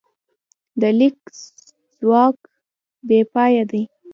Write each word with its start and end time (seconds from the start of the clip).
د 0.81 0.83
لیک 0.99 1.17
ځواک 1.99 2.37
بېپایه 3.07 3.63
دی. 3.71 3.83